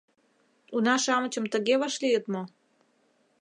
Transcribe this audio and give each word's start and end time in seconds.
Уна-шамычым 0.75 1.45
тыге 1.53 1.75
вашлийыт 1.81 2.25
мо? 2.33 2.43